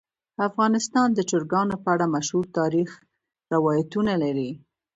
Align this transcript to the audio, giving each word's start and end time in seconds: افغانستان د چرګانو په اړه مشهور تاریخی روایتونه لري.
افغانستان 0.47 1.07
د 1.13 1.19
چرګانو 1.29 1.75
په 1.83 1.87
اړه 1.95 2.05
مشهور 2.15 2.45
تاریخی 2.57 2.99
روایتونه 3.53 4.13
لري. 4.23 4.49